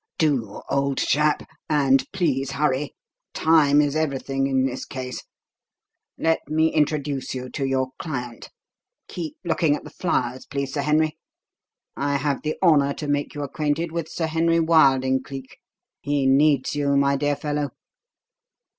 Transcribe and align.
"Do, 0.17 0.63
old 0.67 0.97
chap 0.97 1.47
and 1.69 2.11
please 2.11 2.53
hurry; 2.53 2.95
time 3.35 3.81
is 3.81 3.95
everything 3.95 4.47
in 4.47 4.65
this 4.65 4.83
case. 4.83 5.21
Let 6.17 6.39
me 6.49 6.73
introduce 6.73 7.35
you 7.35 7.49
to 7.51 7.63
your 7.65 7.89
client. 7.99 8.49
(Keep 9.07 9.35
looking 9.45 9.75
at 9.75 9.83
the 9.83 9.91
flowers, 9.91 10.47
please, 10.47 10.73
Sir 10.73 10.81
Henry.) 10.81 11.19
I 11.95 12.15
have 12.17 12.41
the 12.41 12.55
honour 12.63 12.95
to 12.95 13.07
make 13.07 13.35
you 13.35 13.43
acquainted 13.43 13.91
with 13.91 14.09
Sir 14.09 14.25
Henry 14.25 14.59
Wilding, 14.59 15.21
Cleek; 15.21 15.59
he 16.01 16.25
needs 16.25 16.75
you, 16.75 16.97
my 16.97 17.15
dear 17.15 17.35
fellow." 17.35 17.69